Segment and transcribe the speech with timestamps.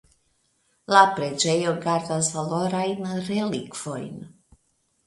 [0.95, 4.15] La preĝejo gardas valorajn relikvojn.